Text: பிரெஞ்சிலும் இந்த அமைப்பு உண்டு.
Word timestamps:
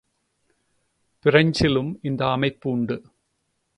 பிரெஞ்சிலும் 1.25 1.95
இந்த 2.01 2.31
அமைப்பு 2.31 2.69
உண்டு. 2.69 2.97